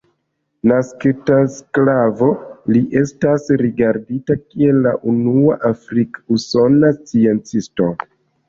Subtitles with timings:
[0.69, 2.29] Naskita sklavo,
[2.77, 7.93] li estas rigardita kiel la unua afrik-usona sciencisto.